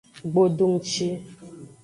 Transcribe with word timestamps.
Gbodongci. 0.31 1.07